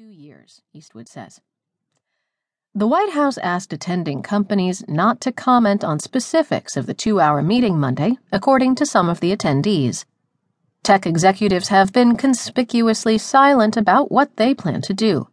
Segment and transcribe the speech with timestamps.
[0.00, 1.42] two years, Eastwood says.
[2.74, 7.42] The White House asked attending companies not to comment on specifics of the two hour
[7.42, 10.06] meeting Monday, according to some of the attendees.
[10.82, 15.28] Tech executives have been conspicuously silent about what they plan to do.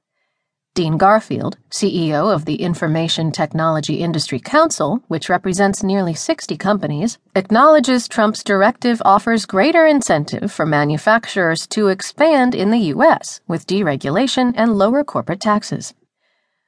[0.78, 8.08] Dean Garfield, CEO of the Information Technology Industry Council, which represents nearly 60 companies, acknowledges
[8.08, 13.42] Trump's directive offers greater incentive for manufacturers to expand in the U.S.
[13.48, 15.96] with deregulation and lower corporate taxes.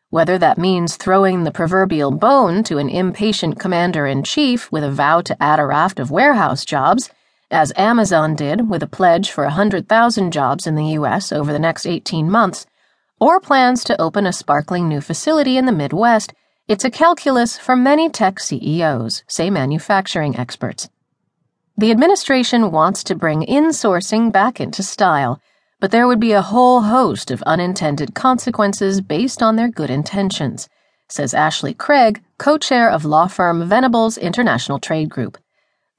[0.10, 4.90] Whether that means throwing the proverbial bone to an impatient commander in chief with a
[4.90, 7.12] vow to add a raft of warehouse jobs,
[7.52, 11.32] as Amazon did with a pledge for 100,000 jobs in the U.S.
[11.32, 12.66] over the next 18 months,
[13.20, 16.34] or plans to open a sparkling new facility in the Midwest,
[16.68, 20.88] it's a calculus for many tech CEOs, say manufacturing experts.
[21.78, 25.42] The administration wants to bring insourcing back into style,
[25.80, 30.68] but there would be a whole host of unintended consequences based on their good intentions,
[31.08, 35.38] says Ashley Craig, co chair of law firm Venable's International Trade Group.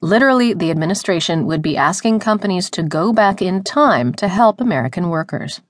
[0.01, 5.09] Literally, the administration would be asking companies to go back in time to help American
[5.09, 5.61] workers.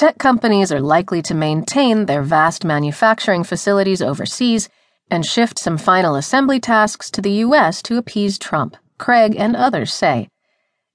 [0.00, 4.70] Tech companies are likely to maintain their vast manufacturing facilities overseas
[5.10, 7.82] and shift some final assembly tasks to the U.S.
[7.82, 10.30] to appease Trump, Craig, and others say.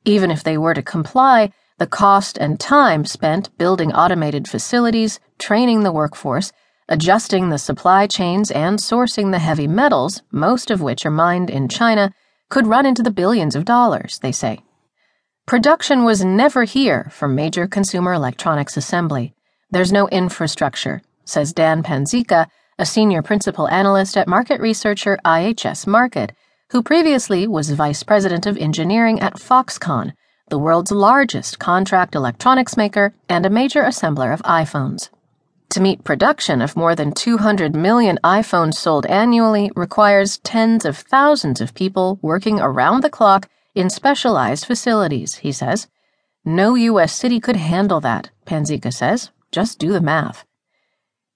[0.05, 5.83] Even if they were to comply, the cost and time spent building automated facilities, training
[5.83, 6.51] the workforce,
[6.89, 11.69] adjusting the supply chains, and sourcing the heavy metals, most of which are mined in
[11.69, 12.11] China,
[12.49, 14.63] could run into the billions of dollars, they say.
[15.47, 19.35] Production was never here for major consumer electronics assembly.
[19.69, 22.47] There's no infrastructure, says Dan Panzica,
[22.79, 26.31] a senior principal analyst at market researcher IHS Markit,
[26.71, 30.13] who previously was vice president of engineering at Foxconn,
[30.49, 35.09] the world's largest contract electronics maker and a major assembler of iPhones.
[35.69, 41.61] To meet production of more than 200 million iPhones sold annually requires tens of thousands
[41.61, 45.87] of people working around the clock in specialized facilities, he says.
[46.43, 47.13] No U.S.
[47.13, 49.31] city could handle that, Panzica says.
[49.51, 50.45] Just do the math.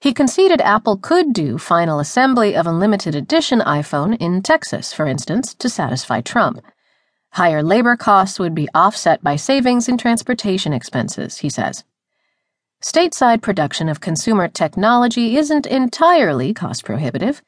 [0.02, 5.06] He conceded Apple could do final assembly of a limited edition iPhone in Texas, for
[5.06, 6.62] instance, to satisfy Trump.
[7.32, 11.84] Higher labor costs would be offset by savings in transportation expenses, he says.
[12.82, 17.42] Stateside production of consumer technology isn't entirely cost prohibitive.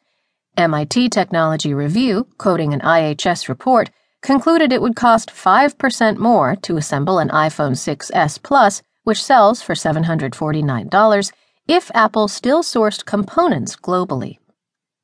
[0.58, 3.90] MIT Technology Review, quoting an IHS report,
[4.22, 9.74] concluded it would cost 5% more to assemble an iPhone 6s Plus, which sells for
[9.74, 11.32] $749,
[11.68, 14.38] if Apple still sourced components globally.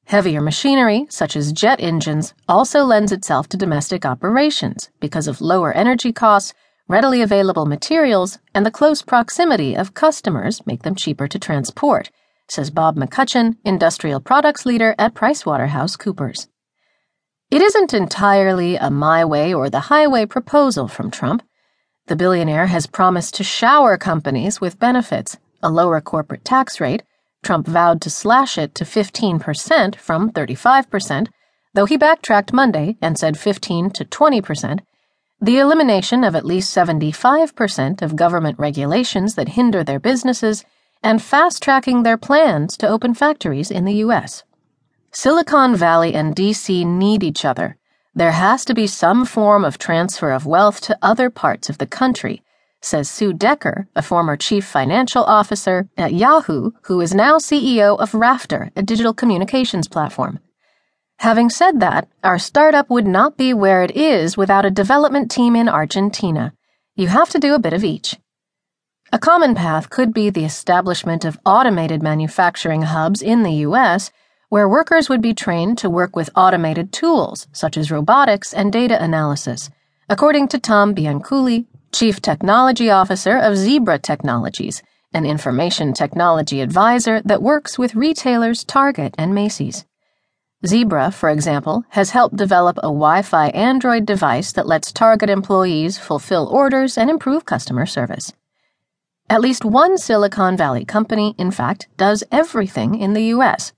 [0.05, 5.73] Heavier machinery, such as jet engines, also lends itself to domestic operations because of lower
[5.73, 6.53] energy costs,
[6.87, 12.09] readily available materials, and the close proximity of customers make them cheaper to transport,
[12.47, 16.47] says Bob McCutcheon, industrial products leader at PricewaterhouseCoopers.
[17.49, 21.43] It isn't entirely a my way or the highway proposal from Trump.
[22.07, 27.03] The billionaire has promised to shower companies with benefits, a lower corporate tax rate.
[27.43, 31.27] Trump vowed to slash it to 15% from 35%,
[31.73, 34.81] though he backtracked Monday and said 15 to 20%.
[35.39, 40.65] The elimination of at least 75% of government regulations that hinder their businesses
[41.01, 44.43] and fast tracking their plans to open factories in the U.S.
[45.19, 47.75] Silicon Valley and DC need each other.
[48.13, 51.87] There has to be some form of transfer of wealth to other parts of the
[51.87, 52.43] country,
[52.83, 58.13] says Sue Decker, a former chief financial officer at Yahoo, who is now CEO of
[58.13, 60.37] Rafter, a digital communications platform.
[61.17, 65.55] Having said that, our startup would not be where it is without a development team
[65.55, 66.53] in Argentina.
[66.95, 68.17] You have to do a bit of each.
[69.11, 74.11] A common path could be the establishment of automated manufacturing hubs in the U.S
[74.49, 79.01] where workers would be trained to work with automated tools such as robotics and data
[79.03, 79.69] analysis,
[80.09, 84.81] according to Tom Bianculli, Chief Technology Officer of Zebra Technologies,
[85.13, 89.85] an information technology advisor that works with retailers Target and Macy's.
[90.65, 95.97] Zebra, for example, has helped develop a Wi Fi Android device that lets Target employees
[95.97, 98.33] fulfill orders and improve customer service.
[99.29, 103.73] At least one Silicon Valley company, in fact, does everything in the U.S.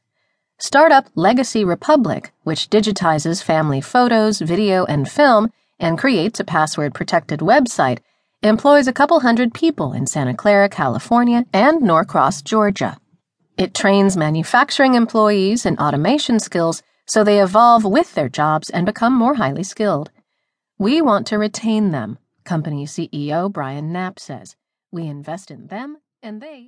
[0.61, 7.39] Startup Legacy Republic, which digitizes family photos, video, and film and creates a password protected
[7.39, 7.99] website,
[8.43, 12.97] employs a couple hundred people in Santa Clara, California, and Norcross, Georgia.
[13.57, 19.13] It trains manufacturing employees in automation skills so they evolve with their jobs and become
[19.13, 20.11] more highly skilled.
[20.77, 24.57] We want to retain them, company CEO Brian Knapp says.
[24.91, 26.67] We invest in them, and they